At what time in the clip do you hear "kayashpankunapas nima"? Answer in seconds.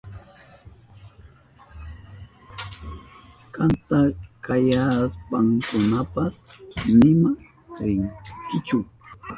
4.45-7.31